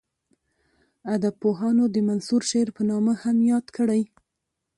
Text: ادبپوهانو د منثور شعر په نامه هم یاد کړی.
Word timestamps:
ادبپوهانو 1.15 1.83
د 1.93 1.95
منثور 2.07 2.41
شعر 2.49 2.67
په 2.77 2.81
نامه 2.89 3.13
هم 3.23 3.37
یاد 3.51 3.65
کړی. 3.77 4.01